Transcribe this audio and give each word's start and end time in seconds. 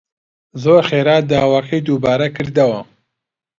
زۆر 0.63 0.81
خێرا 0.89 1.17
داواکەی 1.31 1.85
دووبارە 1.87 2.27
کردەوە 2.35 2.81